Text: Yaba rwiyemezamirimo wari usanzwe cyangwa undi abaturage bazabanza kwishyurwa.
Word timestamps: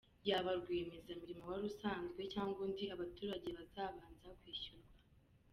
Yaba 0.29 0.51
rwiyemezamirimo 0.59 1.43
wari 1.49 1.63
usanzwe 1.71 2.21
cyangwa 2.33 2.57
undi 2.65 2.85
abaturage 2.95 3.49
bazabanza 3.57 4.27
kwishyurwa. 4.39 4.93